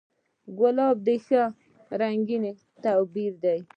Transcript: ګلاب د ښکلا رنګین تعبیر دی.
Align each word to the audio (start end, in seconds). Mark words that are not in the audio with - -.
ګلاب 0.57 0.97
د 1.05 1.07
ښکلا 1.25 1.45
رنګین 2.01 2.43
تعبیر 2.83 3.33
دی. 3.43 3.59